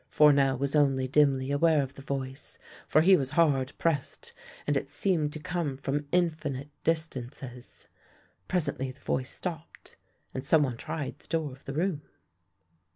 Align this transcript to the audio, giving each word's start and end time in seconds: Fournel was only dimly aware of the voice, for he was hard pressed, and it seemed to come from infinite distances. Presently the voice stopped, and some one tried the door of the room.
Fournel 0.09 0.57
was 0.57 0.75
only 0.75 1.07
dimly 1.07 1.51
aware 1.51 1.83
of 1.83 1.93
the 1.93 2.01
voice, 2.01 2.57
for 2.87 3.01
he 3.01 3.15
was 3.15 3.29
hard 3.29 3.71
pressed, 3.77 4.33
and 4.65 4.75
it 4.75 4.89
seemed 4.89 5.31
to 5.31 5.39
come 5.39 5.77
from 5.77 6.07
infinite 6.11 6.71
distances. 6.83 7.85
Presently 8.47 8.89
the 8.89 8.99
voice 8.99 9.29
stopped, 9.29 9.97
and 10.33 10.43
some 10.43 10.63
one 10.63 10.77
tried 10.77 11.19
the 11.19 11.27
door 11.27 11.51
of 11.51 11.65
the 11.65 11.73
room. 11.73 12.01